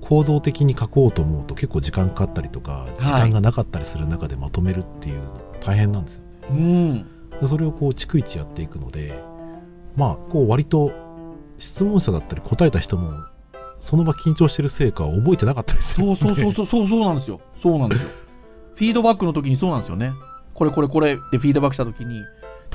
[0.00, 5.22] 構造的に書こうと思うと結構時間かかったりとか時間がなかったりする中でまとめるっていう
[5.60, 7.06] 大変なんですよ、うん、
[7.40, 9.20] でそれをこう逐一やっていくので
[9.96, 10.92] まあこう割と
[11.58, 13.24] 質問者だったり答えた人も
[13.80, 17.40] その場緊張してるせいか覚えてなかったりするそうそうそうそうそうそうなんですよ。
[17.62, 18.08] そうなんですよ。
[18.74, 20.12] フィードバックの時にそうなんですよね。
[20.54, 22.22] これこれこれってフィードバックした時に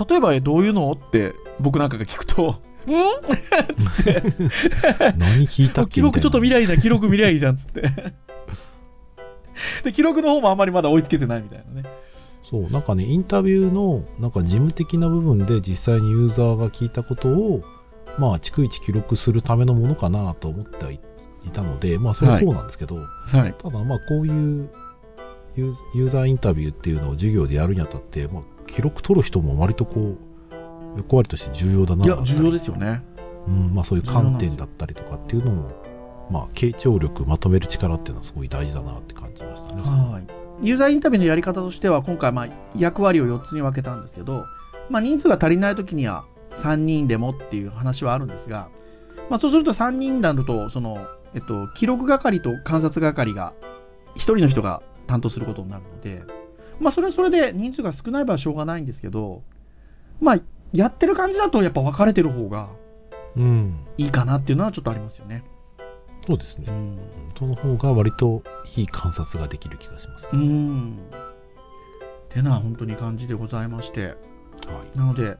[0.09, 2.93] 例えばどういうのって僕なんかが聞くとん？
[5.17, 5.95] 何聞いたっけ？
[5.95, 7.83] 記録ちょっと見りゃいいじゃん、記録見りゃいいじゃん、つって。
[9.83, 11.89] で、記録の方もあんまりまだ追いつけてないみたいなね。
[12.43, 17.63] そう、なんかね、インタビューの、なんか事務的な部分で実際にユーザーが聞いたことを、
[18.17, 20.99] まあ、逐一記録するためのものかなと思って
[21.45, 23.03] いたので、まあ、それはそうなんですけど、は
[23.35, 23.37] い。
[23.37, 24.29] はい、ただ、まあ、こうい
[24.61, 24.69] う
[25.55, 30.17] ユーザーインタビューっていうのを授業でやるにあたって、まあ、記録取る人も割とこう、
[30.97, 32.05] 役割として重要だな。
[32.05, 33.01] いや重要ですよね、
[33.47, 35.71] うんまあ、そういう観点だったりとかっていうのも、
[36.29, 39.81] まあ、傾聴力まとめる力っていうのはすごい大事だなって感じましたね。
[39.81, 40.41] はい。
[40.65, 44.45] ユーザーインタビューのやり方としては今回まあ役割を4つに分けたんですけど、
[44.89, 46.25] まあ、人数が足りない時には
[46.57, 48.69] 3人でもっていう話はあるんですが、
[49.29, 53.53] まあ、そうすると3人になるとその、えっと、記録係と観察係が
[54.15, 56.23] 1人の人が担当することになるので、
[56.79, 59.41] まあ、それはそれで人数が少ない場合はしょうがないんですけど、
[60.19, 60.39] まあ、
[60.73, 62.69] やってる感じだとやっぱ分かれてる方が
[63.97, 65.43] いいかなっていうのはちょっとありますよね。
[66.25, 66.65] そうですね。
[66.67, 66.99] うん、
[67.37, 68.43] その方が割と
[68.75, 70.31] いい観察ができる気がします、ね。
[70.33, 70.99] うん。
[72.29, 74.15] てな本当に感じでございまして。
[74.67, 75.37] はい、なので、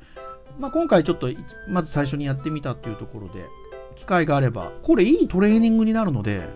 [0.60, 1.30] まあ、今回ちょっと
[1.70, 3.46] まず最初にやってみたっていうところで
[3.96, 6.50] 機会があればこれいいトレーニングになるので、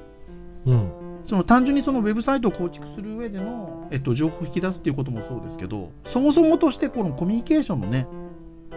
[0.65, 0.91] うん、
[1.25, 8.07] その単純にそのウェブサイトを構築する上での、えっと、情報を引き出すっていうこともそうですけど、そもそもとしてこのコミュニケーションのね、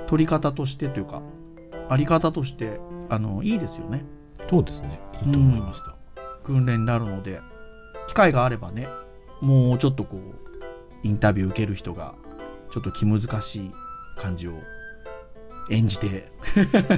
[0.09, 1.23] 取り方としてというか、
[1.88, 4.05] あり方として、あの、いいですよね。
[4.51, 4.99] そうですね。
[5.25, 5.97] いいと思いました。
[6.42, 7.40] 訓練になるので、
[8.09, 8.88] 機会があればね、
[9.40, 12.14] もうちょっとこう、インタビュー受ける人が、
[12.73, 13.73] ちょっと気難しい
[14.16, 14.53] 感じを
[15.71, 16.33] 演じて、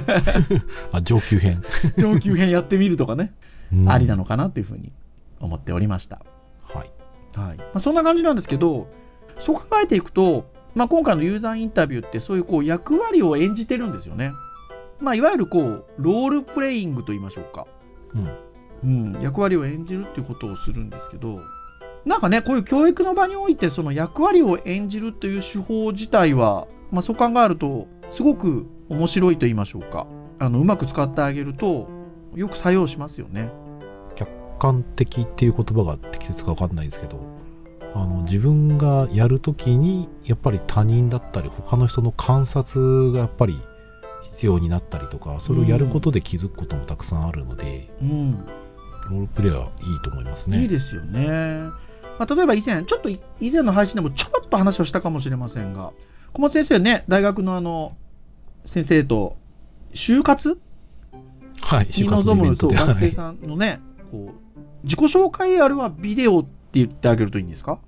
[0.93, 1.61] あ、上級編。
[1.99, 3.33] 上級編やってみるとかね、
[3.73, 4.91] うんありなのかなっていうふうに
[5.39, 6.21] 思っておりました。
[6.63, 6.91] はい。
[7.37, 8.87] はいまあ、そんな感じなんですけど、
[9.39, 14.33] そう考えていくと、まあ、今回のユーザーインタビューって、そういうこう役割を演じてるんですよね。
[14.99, 17.67] まあ、いわゆるこうロールプレイングと言いましょうか。
[18.13, 18.51] うん。
[18.83, 21.41] うん、役割を演じるっていうことをするんですけど、
[22.05, 30.07] なんかね、こういう教育の場において、その役割を演じるという手法自体は、まあ、そう考えると、すごく面白いと言いましょうか。
[30.39, 31.87] あのうまく使ってあげると、
[32.35, 33.51] よく作用しますよね。
[34.15, 34.29] 客
[34.59, 37.19] 観的っていう言葉が適切か分かんないですけど、
[37.93, 43.59] あの自分がやるときにやっぱり他人だったり他の人の観察がやっぱり
[44.23, 48.45] 必要になったりとかそれをやることで気づくこともたくさんあるので、うん。
[49.09, 50.61] ロールプレイはいいと思いますね。
[50.61, 51.69] いいですよね。
[52.19, 55.91] まあ、例えば以前、ちょっとい以前の配信でもちょろっと話をしたかもしれませんが、
[56.33, 57.97] 小松先生ね、大学のあの、
[58.65, 59.37] 先生と、
[59.93, 60.59] 就活？
[61.61, 62.75] はい、就に活のイベントで。
[62.75, 67.79] 学はい生さんのね、こう、自己紹介あれはビデオって言ってあげるといいんですか？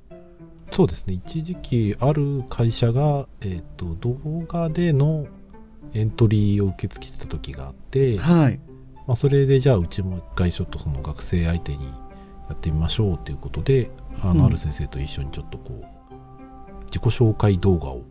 [0.71, 4.17] そうですね、一時期ある会社が、えっと動
[4.47, 5.27] 画での
[5.93, 8.59] エントリーを受け付けてた時があって、はい。
[9.05, 11.85] まあ、それでじゃあうちも一回ちょっとその学生相手に
[12.49, 13.91] やってみましょうということで
[14.21, 14.37] あうん。
[14.37, 18.01] のある先生と一緒にちょっとこう自己紹介動画を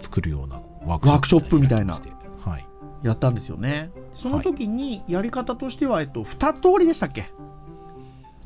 [0.00, 2.66] 作るようなワークショップみたいなはい。
[3.02, 3.90] やったんですよね。
[4.14, 7.32] その時にやり方としては、えっと、二通りでしたっけ？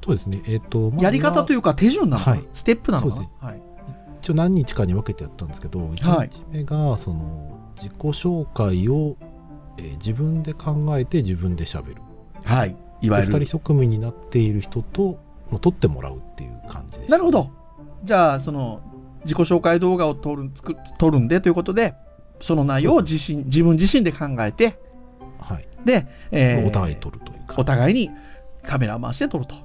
[0.07, 0.43] そうですね。
[0.47, 2.49] えっ、と、まやり方というか手順なのかな、はい。
[2.55, 3.63] ステップなのかそうなはい。
[4.23, 9.17] 一応何日かに分けてやったんですけどはい1日目がその自己紹介を、
[9.79, 12.03] えー自分で考えて自分で喋る。
[12.45, 12.77] はい。
[13.03, 13.59] いわゆで2る人。
[13.59, 15.19] 1組になっている人と
[15.51, 17.51] まあ撮ってもらうっていう感じでしたなるほど。
[18.05, 18.81] じゃあ、その、
[19.25, 21.95] 自己紹介動画を撮る作っ撮るんでということで、
[22.41, 24.79] その内容を自身自分自身で考えて、
[25.41, 28.11] はい、で、えーお互い撮るというかお互いに
[28.63, 29.57] カメラを回して撮ると。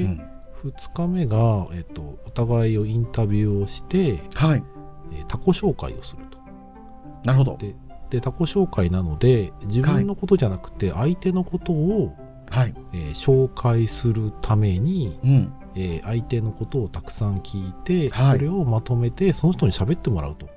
[0.00, 0.32] はい、で、うん
[0.64, 4.62] 2日目が、えっと、お互いをインタビューをして、はい。
[5.12, 6.38] えー他己紹介をすると
[7.24, 7.56] なるほど。
[7.58, 7.74] で
[8.10, 12.14] で他己紹介なので自分のことじゃなくて相手のことを、
[12.48, 12.74] はい。
[12.92, 15.52] えー紹介するために、うん。
[15.74, 20.48] えー相手のことをたくさん聞いて、はいそれをまとめてその人に喋ってもらうと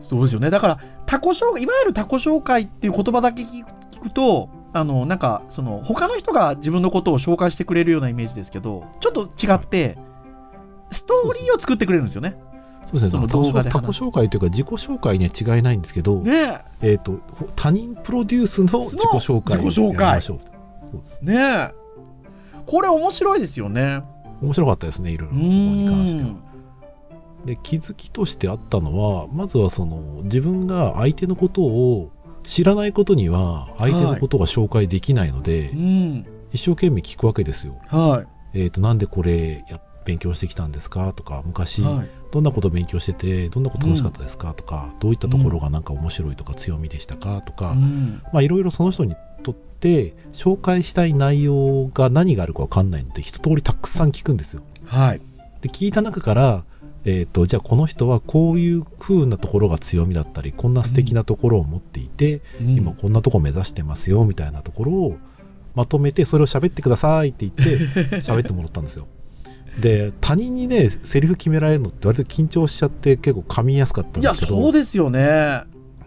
[0.00, 0.50] そうですよね。
[0.50, 3.64] だから、他己紹介、いわゆる他己紹介っていう言葉だけ聞
[4.00, 9.96] くと、あの、なんか、その、他の人が自分のことを紹介してくれるようなイメージですけど、ちょっと違って、
[10.90, 12.36] ストーリーを作ってくれるんですよね。
[12.86, 19.70] そうですねその動画で話他己紹介というか自己紹介には違いないんですけど、ねえー、とほ他人プロデュースの自己紹介をやりま
[20.20, 20.40] しょう
[20.80, 21.26] そうですえ。
[21.26, 21.74] ねえ。
[22.66, 24.02] これ面白いですよね。
[24.42, 26.30] 面白かったですねいろいろそこに関しては。
[27.44, 32.10] で気づきとしてあったのはまずはその自分が相手のことを
[32.44, 36.26] 知らないことには相手のことが紹介できないので、うん。
[36.52, 37.76] 一生懸命聞くわけですよ。
[37.88, 38.60] はい。
[38.62, 42.08] えー、となんでこれや勉強してきたんですかとか昔、はい。
[42.30, 48.22] どんなことを勉強しててどんなこと楽しかったですか、とかどういったところがなんか面白いとか強みでしたかとか、うん。
[48.32, 54.62] まあいろいろその人にとって紹介したい内容が何があるか分かんないので一通りたくさん聞くんですよ。
[54.84, 55.20] はい。
[55.62, 56.64] で聞いた中から、
[57.06, 65.18] えー、とじゃあこの人はこういう風なところが強みだったりこんな素敵なところを持っていて、今こんなとこ目指してますよみたいなところを
[65.74, 69.06] まとめてそれを喋ってくださいって言って 喋ってもらったんですよ。
[69.80, 75.64] で他人にねセリフ決められるのって割と緊張しちゃって結構噛みやすかったんいや、ですけどそうですよね。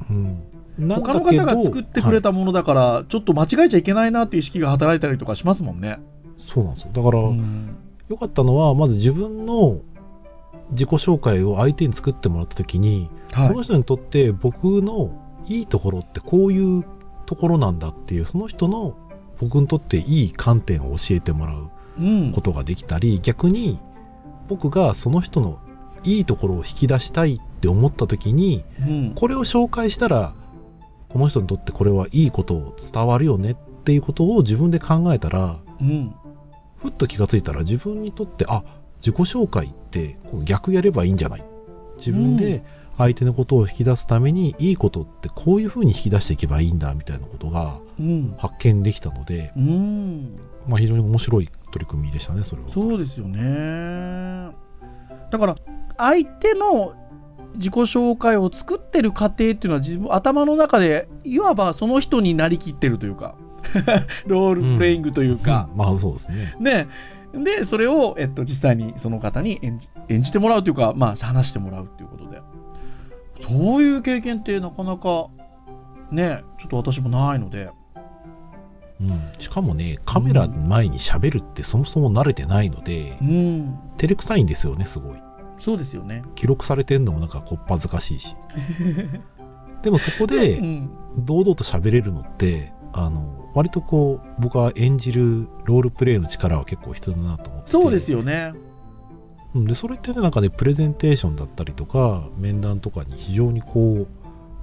[0.10, 0.38] うん
[0.80, 6.00] なん他の方が作ってくれたものだから、ちょっと間違えちゃいけないなっていう意識が働いたりとかしますもんね。
[6.38, 7.76] そうなんですよだから、うん
[8.10, 9.82] 良かったのはまず自分の
[10.72, 13.48] 自己紹介を相手に作ってもらった時に、はい。
[13.48, 15.12] その人にとって僕の
[15.48, 16.86] いいところってこういう
[17.26, 18.96] ところなんだっていうその人の
[19.40, 22.32] 僕にとっていい観点を教えてもらううん。
[22.32, 23.80] ことができたり逆に
[24.48, 25.60] 僕がその人の
[26.04, 29.14] いいところを引き出したいって思った時にうん。
[29.16, 30.34] これを紹介したら
[31.10, 36.14] この人にとってこれはいいことを伝わるよねっていうことを自分で考えたらうん。
[36.78, 38.64] ふっと気がついたら自分にとってあ
[38.98, 41.44] 自己紹介って逆やればいいんじゃない。
[41.98, 42.64] 自分で
[42.98, 48.36] 相手のことを引き出すためにいいことってこういうふうに引き出していけばいいんだみたいなことがうん。
[48.38, 50.36] 発見できたので、うん。
[50.68, 52.70] まあ、非常に面白い取り組みでしたねそれは。
[52.72, 54.56] そうですよね。
[55.32, 55.56] だから
[55.98, 56.94] 相手の
[57.56, 63.36] 自己紹介を作ってる過程っていうのは自分頭の中でいわばその人になりきってるというか
[64.28, 65.78] ロールプレイングというか、うん。
[65.78, 66.56] まあそうですね。
[66.60, 66.88] ね
[67.34, 72.42] でそれを、えっと、実際にその方に演じ演じてもらうというか、まあ、話してもらうということで。
[73.40, 75.28] そういう経験ってなかなか
[76.12, 77.70] ねちょっと私もないので。
[79.00, 83.80] うん、しかもねカメラ前に喋るってそもそも慣れてないので、うん。
[83.98, 85.22] 照れくさいんですよねすごい。
[85.60, 86.24] そうですよね。
[86.36, 88.36] 記録されてんのもなんかこっぱずかしいし。
[89.84, 90.90] でもそこで うん。
[91.20, 97.72] 堂々と喋れるのってあの割とこう僕は演じるロールプレイの力は結構必要だなと思ってて。
[97.72, 98.54] そうですよね。
[99.56, 104.08] うんでそれってねなんかねプレゼンテーションだったりとか面談とかに非常にこう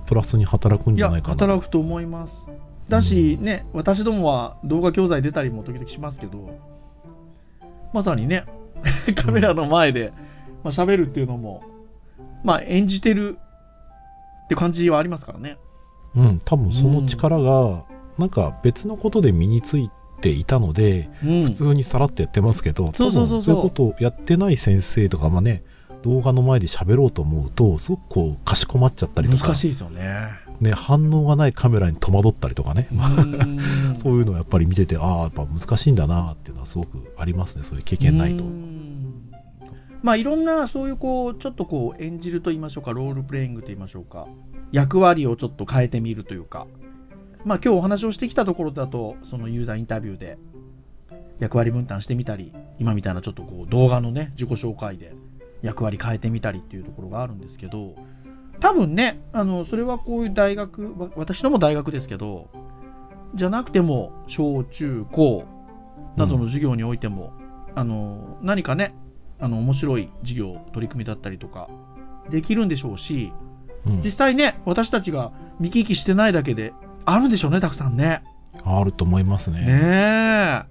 [0.07, 2.49] プラスに働くんじゃないかな働くと思います。
[2.89, 6.59] だし、ね私どもは動画教材出たりも時々しますけど
[7.95, 8.45] まさにね
[9.17, 10.13] カメラの前で、
[10.63, 11.63] まあ喋るっていうのも
[12.45, 13.39] まあ演じてる
[14.45, 15.57] って感じはありますからね。
[16.15, 17.85] うん多分その力が
[18.19, 21.43] なんか別のことで身についていたので、うん。
[21.45, 25.65] 普通にさらっとやってますけど、そういうことをやってない先生とかもね
[26.03, 30.29] 動画の前で喋ろうと思うとすごくこうかしこまっちゃったりとか難しいですよね。
[30.61, 33.59] ね、反応がないカメラに戸惑ったりとかね、うん。
[33.99, 37.65] そういうのをやっぱり見ててああやっぱ難しいんだなっていうのはすごくありますね。
[37.65, 38.45] そういう経験ないと。
[38.45, 38.47] う。
[38.47, 38.85] ん。
[40.03, 44.27] まあいろんなそういうこうちょっとこう演じると言いましょうかロールプレイングと言いましょうか
[44.71, 46.67] 役割をちょっと変えてみるというか
[47.45, 50.39] まあ今日お話をしてきたところだとそのユーザーインタビューで
[51.41, 55.15] 役割分担してみたり今みたいなちょっとこう動画のね自己紹介で
[55.63, 57.95] 役割変えてみたりっていうところがあるんですけど
[58.61, 62.49] 多分ねあのそれはこういう大学わ私のも大学ですけど
[63.35, 65.45] じゃなくても小中高
[66.17, 67.33] などの授業においても、
[67.75, 68.95] あの何かね
[69.41, 71.69] あの面白い授業取り組みだったりとか
[72.31, 73.33] できるんでしょうし
[73.85, 74.01] うん。
[74.01, 76.73] 実際ね私たちが見聞きしてないだけで
[77.07, 78.23] あるんでしょうねたくさんね。
[78.65, 80.63] あると思いますねねえ。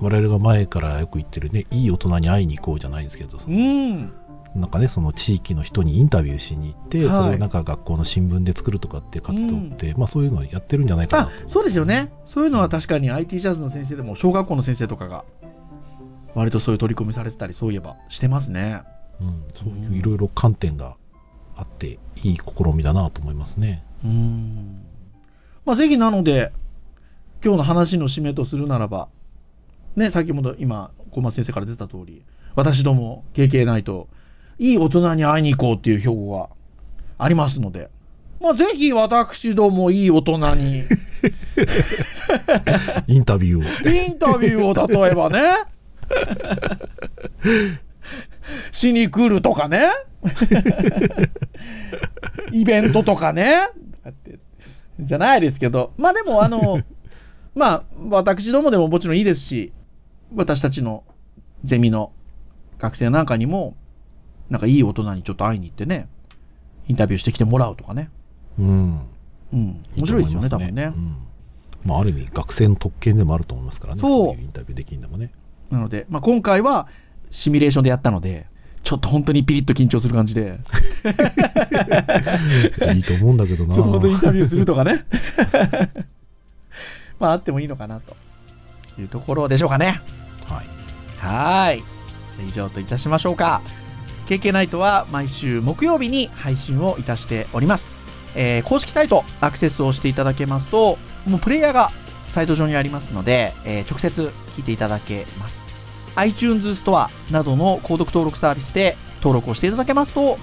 [0.00, 4.12] 我々が前からよく言ってるねいい大人に会いに行こうじゃないですけどそのうん。
[4.54, 12.12] なんかねその地域の人にインタビューしに行って、はいそれをなんか学校の新聞で作るとかって活動って、まあそういうのはやってるんじゃないかなそうですよね。
[12.24, 15.24] そういうのは確かに IT ジャズの先生でも小学校の先生とかが
[16.34, 18.82] 割とそういう取り組みされてたりそういえばしてますね。
[19.20, 20.96] うん、そういういろいろ観点が
[21.56, 23.84] あっていい試みだなと思いますね。
[24.04, 24.84] うん。
[25.64, 26.52] まあぜひなので
[27.44, 29.08] 今日の話の締めとするならば
[29.96, 32.24] ね先ほど今小松先生から出た通り
[32.54, 34.08] 私ども KK ナイト
[34.58, 36.48] いい大人に会いに行こうっていう標語が
[37.18, 37.90] ありますので、
[38.40, 40.82] まあ、ぜひ私どもいい大人に。
[43.06, 43.90] インタビューを。
[43.90, 45.64] インタビューを例えばね。
[48.72, 49.90] しに来るとかね。
[52.52, 53.68] イベントとかね。
[54.04, 54.38] だって
[55.00, 56.80] じゃないですけどまあでもあの
[57.54, 59.72] まあ私どもでももちろんいいですし
[60.34, 61.04] 私たちの
[61.64, 62.12] ゼミの
[62.78, 63.76] 学生なんかにも
[64.50, 66.08] なんかいい大人にちょっと会いに行ってね
[66.88, 68.10] インタビューしてきてもらうとかね。
[68.58, 69.00] うん。
[69.52, 69.82] うん。
[69.96, 71.16] 面白いですよね多分ね、うん。
[71.84, 74.10] まあ、ある意味、学生の特権でもあると思いますからね、そう。
[74.10, 75.30] そういうインタビューできるのもね。
[75.70, 76.88] なので、まあ、今回は
[77.30, 78.46] シミュレーションでやったので、
[78.84, 80.58] ちょっと本当にピリッと緊張する感じで、
[82.94, 83.74] いいと思うんだけどな。
[83.74, 85.06] ちょっと本当にインタビューするとかね。
[87.18, 88.14] まあ、あってもいいのかなと
[89.00, 90.00] いうところでしょうかね。
[90.46, 91.26] はい。
[91.26, 91.82] はーい。
[92.48, 93.62] 以上といたしましょうか。
[94.26, 97.86] KK ナイトは毎週木曜日に配信をいたしております。
[98.36, 101.90] えー公式サイトアクセスをしていただけますと、もうプレイヤーが
[102.30, 105.63] サイト上にありますので、えー直接聞いていただけます。
[106.16, 110.38] iTunes ストアなどの購読登録サービスで登録をしていただけますと、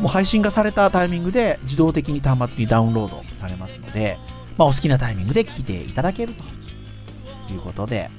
[0.00, 4.18] もう配信がされたタイミングで自動的に端末にダウンロードされますので、
[4.58, 8.10] まあ、お好きなタイミングで聞いていただけるということで、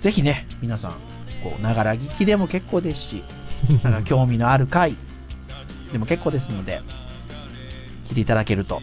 [0.00, 0.92] ぜひね、皆さん、
[1.42, 3.22] こう、ながら聞きでも結構ですし、
[3.82, 4.94] なんか興味のある回
[5.92, 6.80] でも結構ですので、
[8.08, 8.82] 聞いていただけると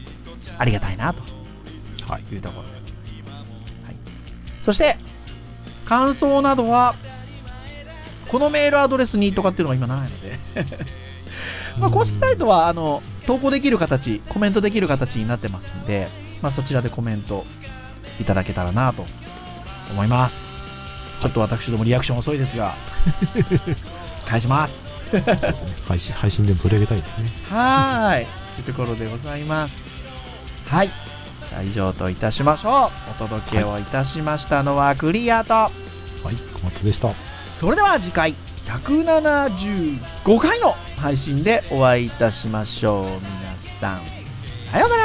[0.57, 1.21] ありがたいなと
[2.07, 2.23] はい。
[2.33, 2.73] いうところで。
[2.73, 3.95] はい、
[4.63, 4.97] そして、
[5.85, 6.95] 感想などは、
[8.29, 10.39] このメールアドレスにとかっていうのが今ないので、
[11.79, 16.07] まあ、公式サイトはあの投稿できる形、コメントできる形になってますんで、
[16.41, 17.45] まあ、そちらでコメント
[18.19, 19.05] いただけたらなと
[19.91, 20.35] 思います。
[21.21, 22.75] ちょっと私どもリアクション遅いですが、
[24.25, 24.73] 返します。
[25.09, 25.75] そうですね。
[25.87, 27.31] 配信、配信でも取り上げたいですね。
[27.49, 28.25] はーい。
[28.55, 29.73] というところでございます。
[30.67, 30.89] はい。
[31.53, 32.71] じゃあ以上といたしましょう。
[33.11, 35.71] お届けをいたしましたのはクリアと、はい、
[36.53, 37.09] 小松でした。
[37.57, 38.33] それでは次回
[38.65, 43.05] 175回の配信でお会いいたしましょう。
[43.05, 43.19] 皆
[43.79, 45.02] さん。